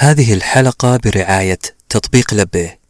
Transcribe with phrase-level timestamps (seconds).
[0.00, 2.80] هذه الحلقة برعاية تطبيق لبيه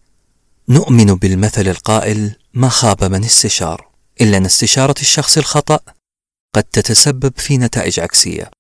[0.69, 3.89] نؤمن بالمثل القائل ما خاب من استشار.
[4.21, 5.81] إلا أن استشارة الشخص الخطأ
[6.55, 8.51] قد تتسبب في نتائج عكسية.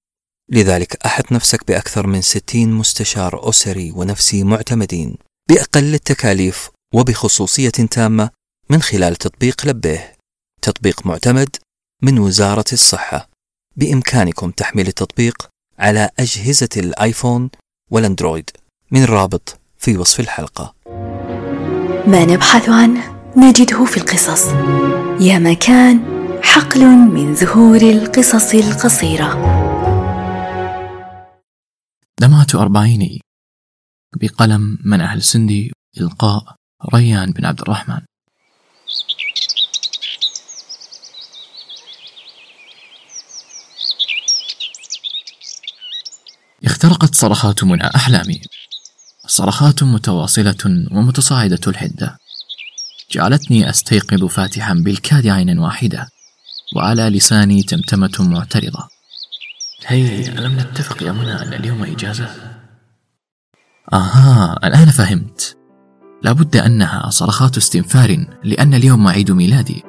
[0.50, 5.17] لذلك أحط نفسك بأكثر من 60 مستشار أسري ونفسي معتمدين
[5.49, 8.30] بأقل التكاليف وبخصوصية تامة
[8.71, 10.17] من خلال تطبيق لبيه
[10.62, 11.57] تطبيق معتمد
[12.03, 13.30] من وزارة الصحة.
[13.77, 17.51] بإمكانكم تحميل التطبيق على أجهزة الآيفون
[17.91, 18.50] والأندرويد
[18.91, 20.74] من الرابط في وصف الحلقة.
[22.06, 24.47] ما نبحث عنه؟ نجده في القصص.
[25.20, 26.01] يا مكان
[26.42, 29.28] حقل من زهور القصص القصيرة.
[32.20, 33.20] دمعة أربعيني.
[34.16, 36.55] بقلم من أهل سندي إلقاء
[36.95, 38.00] ريان بن عبد الرحمن.
[46.65, 48.41] اخترقت صرخات منى أحلامي.
[49.27, 52.19] صرخات متواصلة ومتصاعدة الحدة.
[53.12, 56.09] جعلتني أستيقظ فاتحا بالكاد عينا واحدة
[56.77, 58.89] وعلى لساني تمتمة معترضة.
[59.87, 62.28] هي ألم نتفق يا منى أن اليوم إجازة؟
[63.93, 65.56] آها الآن فهمت.
[66.22, 69.83] لابد أنها صرخات استنفار لأن اليوم عيد ميلادي.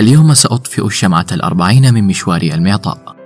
[0.00, 3.17] اليوم سأطفئ الشمعة الأربعين من مشواري المعطاء.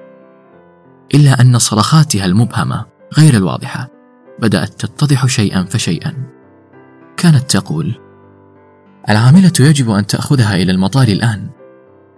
[1.14, 2.86] إلا أن صرخاتها المبهمة
[3.18, 3.88] غير الواضحة
[4.38, 6.14] بدأت تتضح شيئا فشيئا
[7.16, 7.94] كانت تقول
[9.08, 11.48] العاملة يجب أن تأخذها إلى المطار الآن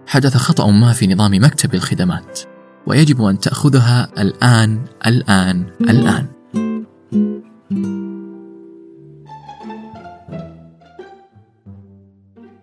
[0.06, 2.40] حدث خطأ ما في نظام مكتب الخدمات
[2.86, 6.26] ويجب أن تأخذها الآن الآن الآن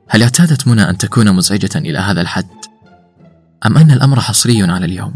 [0.08, 2.48] هل اعتادت منى أن تكون مزعجة إلى هذا الحد؟
[3.66, 5.16] أم أن الأمر حصري على اليوم؟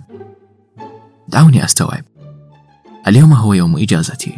[1.27, 2.03] دعوني أستوعب.
[3.07, 4.37] اليوم هو يوم إجازتي.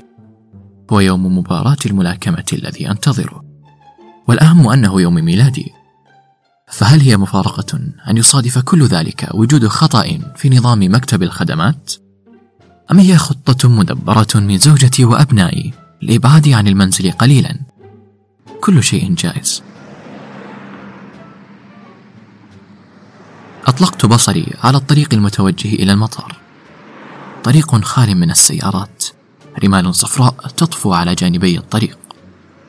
[0.92, 3.44] هو يوم مباراة الملاكمة الذي أنتظره.
[4.28, 5.72] والأهم أنه يوم ميلادي.
[6.68, 11.94] فهل هي مفارقة أن يصادف كل ذلك وجود خطأ في نظام مكتب الخدمات؟
[12.92, 17.60] أم هي خطة مدبرة من زوجتي وأبنائي لإبعادي عن المنزل قليلا؟
[18.62, 19.64] كل شيء جائز.
[23.68, 26.47] أطلقت بصري على الطريق المتوجه إلى المطار.
[27.48, 29.06] طريق خال من السيارات.
[29.64, 31.98] رمال صفراء تطفو على جانبي الطريق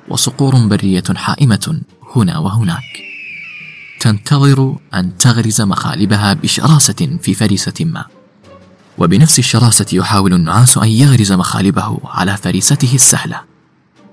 [0.08, 1.80] وصقور برية حائمة
[2.16, 3.02] هنا وهناك.
[4.00, 8.04] تنتظر أن تغرز مخالبها بشراسة في فريسة ما.
[8.98, 13.40] وبنفس الشراسة يحاول النعاس أن يغرز مخالبه على فريسته السهلة.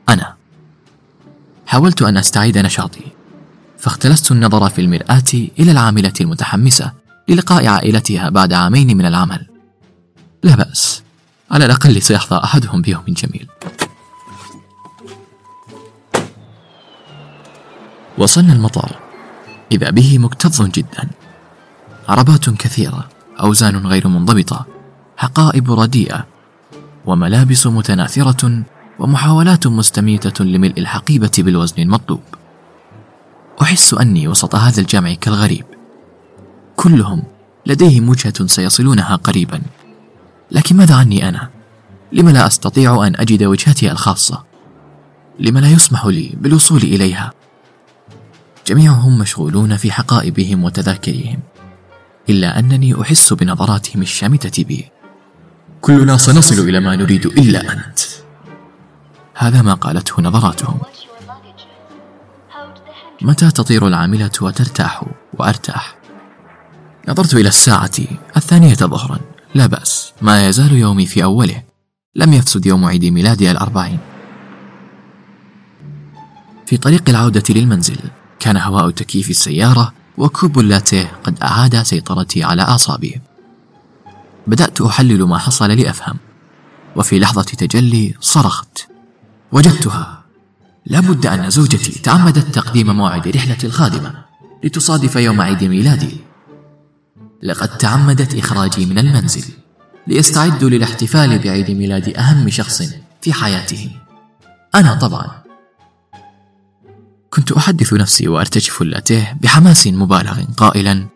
[0.09, 0.33] أنا.
[1.65, 3.05] حاولت أن أستعيد نشاطي
[3.79, 6.91] فاختلست النظر في المرآة إلى العاملة المتحمسة
[7.29, 9.54] للقاء عائلتها بعد عامين من العمل.
[10.45, 11.03] لا بأس.
[11.51, 13.47] على الأقل سيحظى أحدهم بيوم جميل.
[18.17, 18.99] وصلنا المطار.
[19.71, 21.09] إذا به مكتظ جدا.
[22.09, 24.65] عربات كثيرة أوزان غير منضبطة
[25.17, 26.25] حقائب رديئة
[27.05, 28.63] وملابس متناثرة
[28.99, 32.23] ومحاولات مستميتة لملء الحقيبة بالوزن المطلوب.
[33.61, 35.65] أحس أني وسط هذا الجمع كالغريب.
[36.75, 37.23] كلهم
[37.65, 39.61] لديهم وجهة سيصلونها قريبا.
[40.51, 41.49] لكن ماذا عني أنا؟
[42.11, 44.43] لم لا أستطيع أن أجد وجهتي الخاصة؟
[45.39, 47.33] لم لا يسمح لي بالوصول إليها؟
[48.67, 51.39] جميعهم مشغولون في حقائبهم وتذاكرهم
[52.29, 54.89] إلا أنني أحس بنظراتهم الشامتة بي
[55.81, 57.99] كلنا سنصل إلى ما نريد إلا أنت
[59.35, 60.79] هذا ما قالته نظراتهم
[63.21, 65.95] متى تطير العاملة وترتاح وأرتاح
[67.07, 67.91] نظرت إلى الساعة
[68.37, 69.19] الثانية ظهرا
[69.55, 71.63] لا بأس ما يزال يومي في أوله.
[72.15, 73.99] لم يفسد يوم عيد ميلادي الأربعين.
[76.65, 77.97] في طريق العودة للمنزل
[78.39, 83.21] كان هواء تكييف السيارة وكوب اللاتيه قد أعاد سيطرتي على أعصابي.
[84.47, 86.17] بدأت أحلل ما حصل لأفهم.
[86.95, 88.87] وفي لحظة تجلي صرخت.
[89.51, 90.23] وجدتها.
[90.85, 94.13] لابد أن زوجتي تعمدت تقديم موعد رحلة الخادمة
[94.63, 96.24] لتصادف يوم عيد ميلادي.
[97.45, 99.43] لقد تعمدت إخراجي من المنزل
[100.07, 102.83] ليستعدوا للاحتفال بعيد ميلاد أهم شخص
[103.21, 103.91] في حياتهم.
[104.75, 105.43] أنا طبعا.
[107.29, 111.07] كنت أحدث نفسي وأرتجف اللاتيه بحماس مبالغ قائلا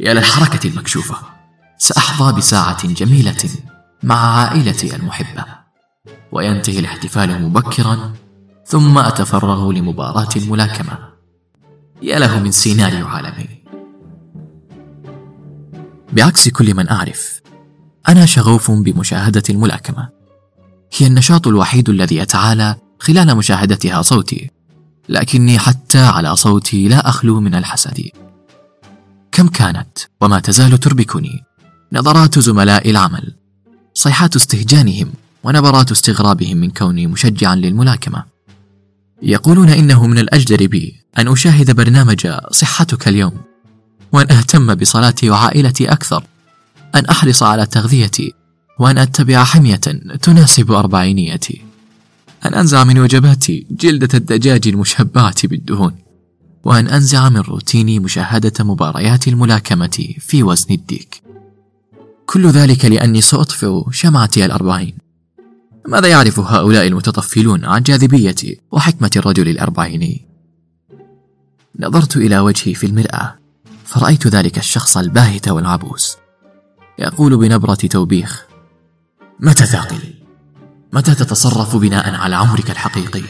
[0.00, 1.16] يا للحركة المكشوفة؟
[1.78, 3.50] سأحظى بساعة جميلة
[4.02, 5.44] مع عائلتي المحبة.
[6.32, 8.12] وينتهي الاحتفال مبكرا
[8.66, 10.98] ثم أتفرغ لمباراة الملاكمة
[12.02, 13.65] يا له من سيناريو عالمي.
[16.16, 17.40] بعكس كل من أعرف
[18.08, 20.08] أنا شغوف بمشاهدة الملاكمة.
[20.96, 24.50] هي النشاط الوحيد الذي يتعالى خلال مشاهدتها صوتي
[25.08, 28.10] لكني حتى على صوتي لا أخلو من الحسد.
[29.32, 31.44] كم كانت وما تزال تربكني
[31.92, 33.34] نظرات زملاء العمل
[33.94, 35.12] صيحات استهجانهم
[35.44, 38.24] ونبرات استغرابهم من كوني مشجعا للملاكمة.
[39.22, 43.55] يقولون إنه من الأجدر بي أن أشاهد برنامج صحتك اليوم.
[44.16, 46.24] وأن أهتم بصلاتي وعائلتي أكثر.
[46.94, 48.34] أن أحرص على تغذيتي.
[48.78, 49.76] وأن أتبع حمية
[50.22, 51.62] تناسب أربعينيتي
[52.44, 55.94] أن أنزع من وجباتي جلدة الدجاج المشبعة بالدهون.
[56.64, 61.22] وأن أنزع من روتيني مشاهدة مباريات الملاكمة في وزن الديك.
[62.26, 64.98] كل ذلك لأني سأطفئ شمعتي الأربعين.
[65.88, 70.26] ماذا يعرف هؤلاء المتطفلون عن جاذبيتي وحكمة الرجل الأربعيني؟
[71.80, 73.45] نظرت إلى وجهي في المرآة.
[73.86, 76.16] فرأيت ذلك الشخص الباهت والعبوس
[76.98, 78.46] يقول بنبرة توبيخ
[79.40, 80.14] متى تعقل؟
[80.92, 83.22] متى تتصرف بناء على عمرك الحقيقي؟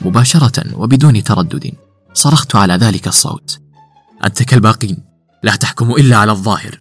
[0.00, 1.72] مباشرة وبدون تردد
[2.14, 3.60] صرخت على ذلك الصوت
[4.24, 5.04] أنت كالباقين
[5.42, 6.80] لا تحكم إلا على الظاهر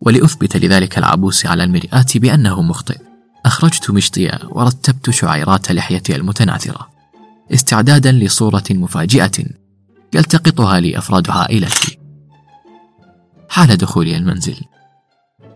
[0.00, 2.98] ولأثبت لذلك العبوس على المرآة بأنه مخطئ
[3.46, 6.88] أخرجت مشطي ورتبت شعيرات لحيتي المتناثرة
[7.52, 9.44] استعدادا لصورة مفاجئة
[10.14, 11.98] يلتقطها لي أفراد عائلتي
[13.48, 14.56] حال دخولي المنزل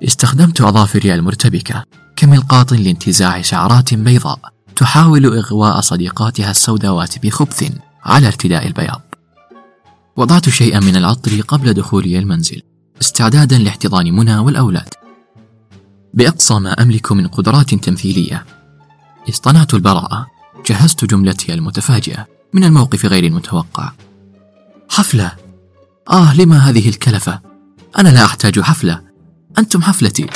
[0.05, 1.85] استخدمت أظافري المرتبكة
[2.17, 7.73] كملقاط لانتزاع شعرات بيضاء تحاول إغواء صديقاتها السوداوات بخبث
[8.05, 9.03] على ارتداء البياض.
[10.17, 12.63] وضعت شيئا من العطر قبل دخولي المنزل
[13.01, 14.89] استعدادا لاحتضان منى والأولاد.
[16.15, 18.45] بأقصى ما أملك من قدرات تمثيلية
[19.29, 20.27] اصطنعت البراءة
[20.67, 23.93] جهزت جملتي المتفاجئة من الموقف غير المتوقع
[24.91, 25.33] حفلة.
[26.11, 27.41] آه لما هذه الكلفة؟
[27.99, 29.03] أنا لا أحتاج حفلة.
[29.59, 30.27] أنتم حفلتي.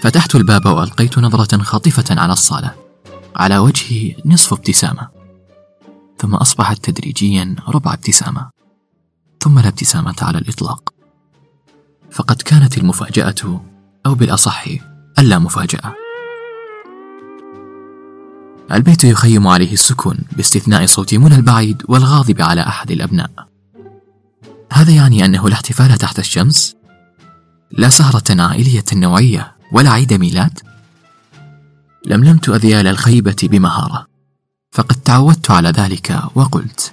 [0.00, 2.74] فتحت الباب وألقيت نظرة خاطفة على الصالة.
[3.36, 5.08] على وجهي نصف ابتسامة.
[6.18, 8.50] ثم أصبحت تدريجيا ربع ابتسامة.
[9.40, 10.94] ثم لا ابتسامة على الإطلاق.
[12.10, 13.60] فقد كانت المفاجأة
[14.06, 14.64] أو بالأصح
[15.18, 16.03] اللا مفاجأة.
[18.72, 23.30] البيت يخيم عليه السكون باستثناء صوت منى البعيد والغاضب على أحد الأبناء
[24.72, 26.76] هذا يعني أنه لا احتفال تحت الشمس؟
[27.70, 30.58] لا سهرة عائلية نوعية ولا عيد ميلاد؟
[32.06, 34.06] لملمت أذيال الخيبة بمهارة
[34.72, 36.92] فقد تعودت على ذلك وقلت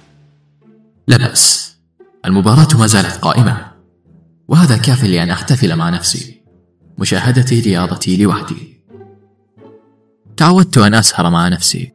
[1.08, 1.76] لا بأس
[2.24, 3.72] المباراة ما زالت قائمة
[4.48, 6.42] وهذا كاف لأن أحتفل مع نفسي
[6.98, 8.71] مشاهدة رياضتي لوحدي
[10.36, 11.92] تعودت أن أسهر مع نفسي.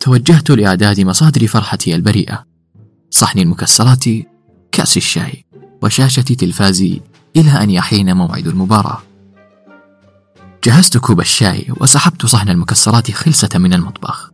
[0.00, 2.44] توجهت لإعداد مصادر فرحتي البريئة
[3.10, 4.04] صحن المكسرات
[4.72, 5.44] كأس الشاي
[5.82, 7.00] وشاشة تلفازي
[7.36, 9.02] إلى أن يحين موعد المباراة.
[10.64, 14.30] جهزت كوب الشاي وسحبت صحن المكسرات خلسة من المطبخ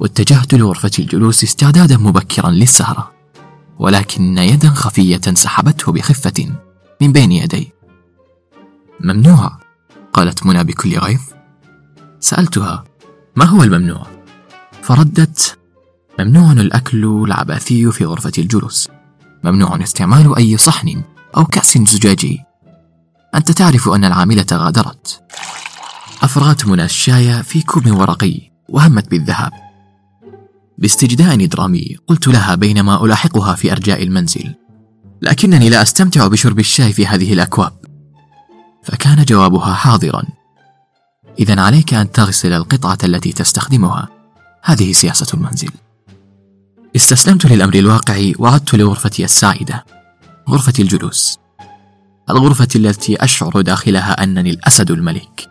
[0.00, 3.12] واتجهت لغرفة الجلوس استعدادا مبكرا للسهرة.
[3.78, 6.56] ولكن يدا خفية سحبته بخفة
[7.00, 7.72] من بين يدي.
[9.00, 9.58] ممنوع
[10.12, 11.35] قالت منى بكل غيظ.
[12.20, 12.84] سألتها
[13.36, 14.06] ما هو الممنوع؟
[14.82, 15.58] فردت
[16.20, 18.88] ممنوع الأكل العباثي في غرفة الجلوس
[19.44, 21.02] ممنوع استعمال أي صحن
[21.36, 22.40] أو كأس زجاجي.
[23.34, 25.22] أنت تعرف أن العاملة غادرت.
[26.22, 29.52] أفرغت منى الشاي في كوب ورقي وهمت بالذهاب.
[30.78, 34.54] باستجداء درامي قلت لها بينما ألاحقها في أرجاء المنزل
[35.22, 37.72] لكنني لا أستمتع بشرب الشاي في هذه الأكواب.
[38.82, 40.22] فكان جوابها حاضرا.
[41.38, 44.08] إذا عليك أن تغسل القطعة التي تستخدمها.
[44.62, 45.70] هذه سياسة المنزل.
[46.96, 49.84] استسلمت للأمر الواقع وعدت لغرفتي السعيدة
[50.48, 51.38] غرفة الجلوس.
[52.30, 55.50] الغرفة التي أشعر داخلها أنني الأسد الملك.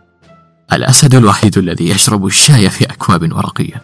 [0.74, 3.82] الأسد الوحيد الذي يشرب الشاي في أكواب ورقية.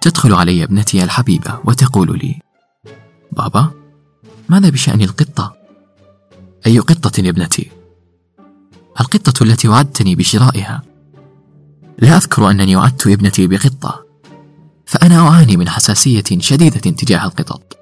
[0.00, 2.40] تدخل علي ابنتي الحبيبة وتقول لي
[3.32, 3.70] بابا
[4.48, 5.54] ماذا بشأن القطة؟
[6.66, 7.70] أي قطة يا ابنتي؟
[9.00, 10.82] القطة التي وعدتني بشرائها.
[11.98, 14.04] لا أذكر أنني وعدت ابنتي بقطة
[14.86, 17.78] فأنا أعاني من حساسية شديدة تجاه القطط.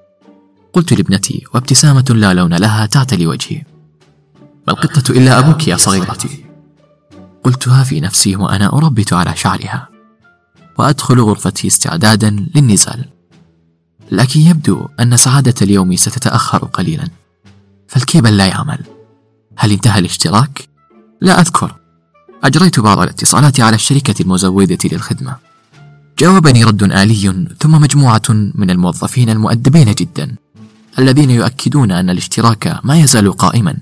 [0.73, 3.63] قلت لابنتي وابتسامة لا لون لها تعتلي وجهي.
[4.67, 6.45] ما القطة إلا أبوك يا صغيرتي.
[7.45, 9.89] قلتها في نفسي وأنا أربت على شعرها.
[10.79, 13.05] وأدخل غرفتي استعدادا للنزال.
[14.11, 17.09] لكن يبدو أن سعادة اليوم ستتأخر قليلا
[17.89, 18.79] فالكيبل لا يعمل.
[19.57, 20.69] هل انتهى الاشتراك؟
[21.21, 21.75] لا أذكر.
[22.45, 25.37] أجريت بعض الاتصالات على الشركة المزودة للخدمة.
[26.19, 28.23] جاوبني رد آلي ثم مجموعة
[28.55, 30.37] من الموظفين المؤدبين جدا
[30.99, 33.77] الذين يؤكدون أن الاشتراك ما يزال قائما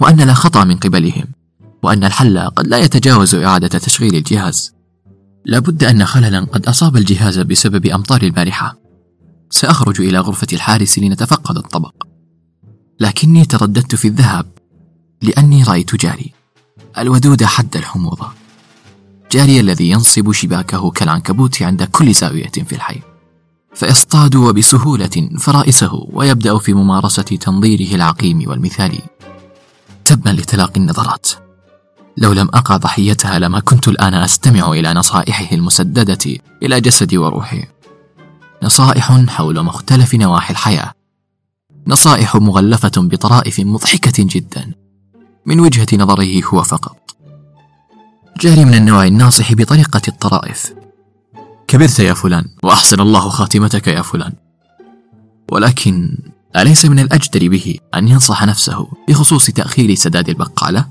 [0.00, 1.24] وأن لا خطأ من قبلهم
[1.82, 4.74] وأن الحل قد لا يتجاوز إعادة تشغيل الجهاز.
[5.44, 8.78] لابد أن خللا قد أصاب الجهاز بسبب أمطار البارحة.
[9.50, 11.94] سأخرج إلى غرفة الحارس لنتفقد الطبق.
[13.00, 14.46] لكني ترددت في الذهاب
[15.22, 16.32] لأني رأيت جاري.
[16.98, 18.28] الودود حد الحموضة.
[19.32, 23.00] جاري الذي ينصب شباكه كالعنكبوت عند كل زاوية في الحي.
[23.74, 29.02] فيصطاد وبسهولة فرائسه ويبدأ في ممارسة تنظيره العقيم والمثالي.
[30.04, 31.26] تبا لتلاقي النظرات.
[32.16, 37.64] لو لم أقع ضحيتها لما كنت الآن أستمع إلى نصائحه المسددة إلى جسدي وروحي.
[38.62, 40.92] نصائح حول مختلف نواحي الحياة.
[41.86, 44.81] نصائح مغلفة بطرائف مضحكة جدا.
[45.46, 46.96] من وجهة نظره هو فقط
[48.40, 50.74] جاري من النوع الناصح بطريقة الطرائف
[51.68, 54.32] كبرت يا فلان وأحسن الله خاتمتك يا فلان
[55.52, 56.18] ولكن
[56.56, 60.86] أليس من الأجدر به أن ينصح نفسه بخصوص تأخير سداد البقالة؟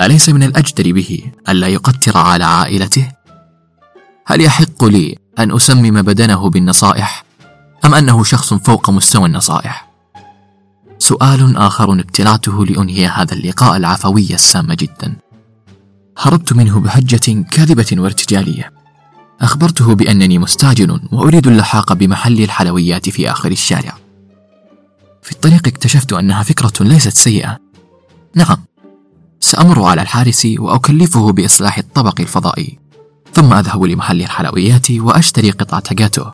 [0.00, 3.12] أليس من الأجدر به ألا يقتر على عائلته؟
[4.26, 7.24] هل يحق لي أن أسمم بدنه بالنصائح؟
[7.84, 9.93] أم أنه شخص فوق مستوى النصائح؟
[10.98, 15.16] سؤال آخر ابتلعته لأنهي هذا اللقاء العفوي السام جدا.
[16.18, 18.72] هربت منه بحجة كاذبة وارتجالية.
[19.40, 23.94] أخبرته بأنني مستعجل وأريد اللحاق بمحل الحلويات في آخر الشارع.
[25.22, 27.58] في الطريق اكتشفت أنها فكرة ليست سيئة.
[28.34, 28.64] نعم
[29.40, 32.78] سأمر على الحارس وأكلفه بإصلاح الطبق الفضائي.
[33.32, 36.30] ثم أذهب لمحل الحلويات وأشتري قطعة جاتو.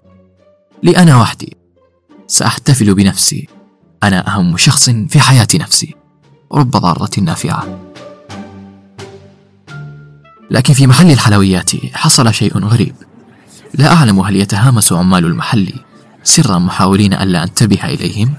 [0.83, 1.57] لأنا وحدي.
[2.27, 3.49] سأحتفل بنفسي.
[4.03, 5.95] أنا أهم شخص في حياة نفسي.
[6.53, 7.79] رب ضارة نافعة.
[10.51, 12.95] لكن في محل الحلويات حصل شيء غريب.
[13.75, 15.73] لا أعلم هل يتهامس عمال المحل
[16.23, 18.35] سرا محاولين ألا أنتبه إليهم؟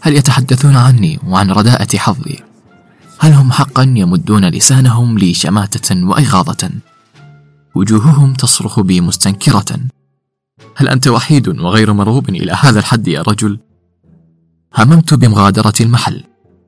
[0.00, 2.38] هل يتحدثون عني وعن رداءة حظي؟
[3.18, 6.70] هل هم حقا يمدون لسانهم لي شماتة وإغاظة؟
[7.74, 9.78] وجوههم تصرخ بي مستنكرة.
[10.76, 13.58] هل أنت وحيد وغير مرغوب إلى هذا الحد يا رجل؟
[14.74, 16.24] هممت بمغادرة المحل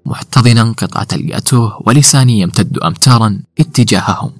[0.06, 4.30] محتضنا قطعة الجاتوه ولساني يمتد أمتارا اتجاههم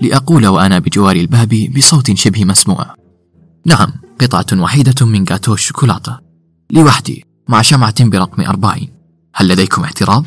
[0.00, 2.94] لأقول وأنا بجوار الباب بصوت شبه مسموع.
[3.66, 6.18] نعم قطعة وحيدة من جاتوه الشوكولاتة.
[6.70, 8.88] لوحدي مع شمعة برقم أربعين.
[9.34, 10.24] هل لديكم اعتراض؟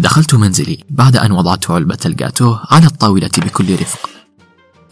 [0.00, 4.10] دخلت منزلي بعد أن وضعت علبة الجاتوه على الطاولة بكل رفق.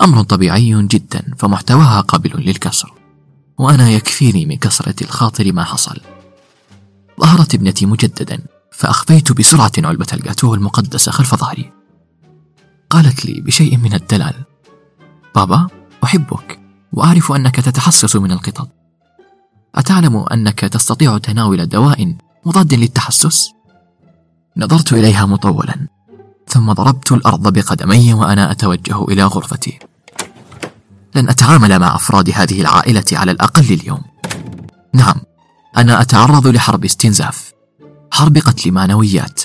[0.02, 2.92] أمر طبيعي جدا فمحتواها قابل للكسر.
[3.58, 6.00] وأنا يكفيني من كسرة الخاطر ما حصل.
[7.20, 8.38] ظهرت ابنتي مجددا
[8.72, 11.72] فأخفيت بسرعة علبة الجاتوه المقدسة خلف ظهري.
[12.90, 14.34] قالت لي بشيء من الدلال
[15.34, 15.66] بابا
[16.04, 16.60] أحبك
[16.92, 18.68] وأعرف أنك تتحسس من القطط.
[19.75, 23.50] أتعلم أنك تستطيع تناول دواء مضاد للتحسس؟
[24.56, 25.88] نظرت إليها مطولا
[26.48, 29.78] ثم ضربت الأرض بقدمي وأنا أتوجه إلى غرفتي.
[31.16, 34.00] لن أتعامل مع أفراد هذه العائلة على الأقل اليوم.
[34.94, 35.14] نعم
[35.76, 37.52] أنا أتعرض لحرب استنزاف
[38.11, 39.42] حرب قتل معنويات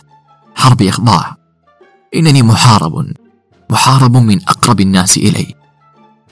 [0.56, 1.38] حرب إخضاع.
[2.16, 3.14] إنني محارب
[3.70, 5.56] محارب من أقرب الناس إلي.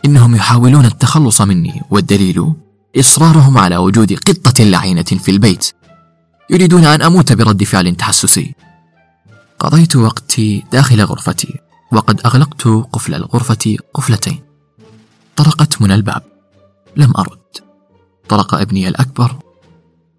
[0.06, 2.54] إنهم يحاولون التخلص مني والدليل
[3.00, 5.72] إصرارهم على وجود قطة لعينة في البيت.
[6.50, 8.56] يريدون أن أموت برد فعل تحسسي.
[9.60, 11.60] قضيت وقتي داخل غرفتي
[11.92, 14.49] وقد أغلقت قفل الغرفة قفلتين.
[15.40, 16.24] طرقت من الباب.
[16.96, 17.40] لم أرد.
[18.30, 19.36] طرق ابني الأكبر.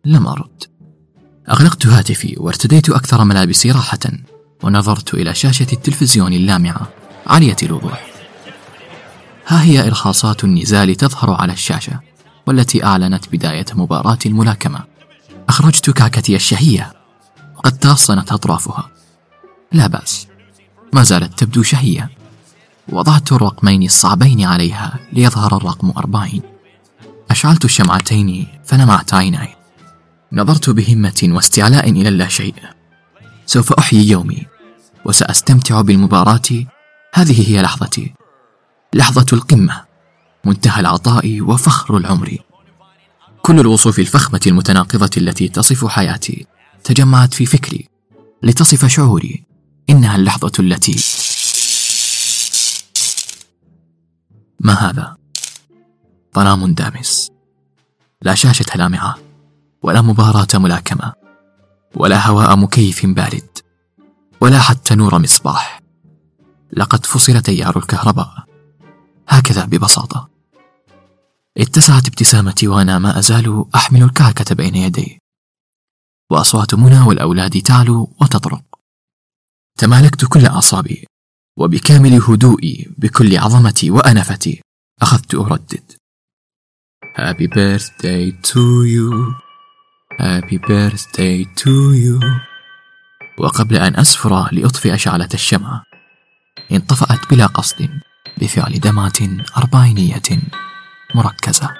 [0.04, 0.64] لم أرد.
[1.50, 3.98] أغلقت هاتفي وارتديت أكثر ملابسي راحة
[4.62, 6.88] ونظرت إلى شاشة التلفزيون اللامعة
[7.26, 8.06] عالية الوضوح.
[9.46, 12.00] ها هي إرخاصات النزال تظهر على الشاشة
[12.46, 14.80] والتي أعلنت بداية مباراة الملاكمة.
[15.48, 16.92] أخرجت كعكتي الشهية.
[17.56, 18.90] وقد تغصنت أطرافها.
[19.72, 20.26] لا بأس.
[20.92, 22.19] ما زالت تبدو شهية.
[22.92, 26.42] وضعت الرقمين الصعبين عليها ليظهر الرقم أربعين.
[27.30, 29.48] أشعلت الشمعتين فلمعت عيناي.
[30.32, 32.54] نظرت بهمة واستعلاء إلى اللاشيء
[33.46, 34.46] سوف أحيي يومي
[35.04, 36.66] وسأستمتع بالمباراة.
[37.14, 38.14] هذه هي لحظتي.
[38.94, 39.84] لحظة القمة
[40.44, 42.38] منتهى العطاء وفخر العمر.
[43.42, 46.46] كل الوصوف الفخمة المتناقضة التي تصف حياتي
[46.84, 47.88] تجمعت في فكري
[48.42, 49.44] لتصف شعوري.
[49.90, 50.92] إنها اللحظة التي
[54.60, 55.16] ما هذا؟
[56.34, 57.30] ظلام دامس.
[58.22, 59.16] لا شاشة لامعة
[59.82, 61.12] ولا مباراة ملاكمة
[61.96, 63.58] ولا هواء مكيف بارد
[64.40, 65.80] ولا حتى نور مصباح.
[66.76, 68.44] لقد فصل تيار الكهرباء.
[69.28, 70.28] هكذا ببساطة.
[71.58, 75.18] اتسعت ابتسامتي وأنا ما أزال أحمل الكعكة بين يدي.
[76.30, 78.62] وأصوات منى والأولاد تعلو وتطرق.
[79.78, 81.09] تمالكت كل أعصابي.
[81.60, 84.60] وبكامل هدوئي بكل عظمتي وأنفتي
[85.02, 85.92] أخذت أردد.
[87.16, 89.34] Happy birthday to you.
[90.18, 92.20] Happy birthday to you.
[93.38, 95.82] وقبل أن أسفر لأطفئ شعلة الشمعة
[96.72, 97.90] انطفأت بلا قصد
[98.38, 99.20] بفعل دمعة
[99.56, 100.22] أربعينية
[101.14, 101.70] مركزة.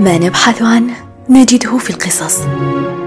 [0.00, 2.40] ما نبحث عنه نجده في القصص.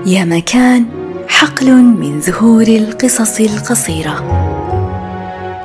[0.05, 1.06] يا مكان
[1.37, 4.15] حقل من زهور القصص القصيرة.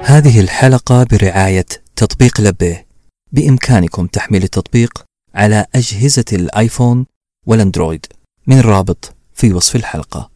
[0.05, 2.87] هذه الحلقة برعاية تطبيق لبيه
[3.33, 7.07] بإمكانكم تحميل التطبيق على أجهزة الآيفون
[7.47, 8.07] والأندرويد.
[8.47, 10.32] من الرابط في وصف الحلقة.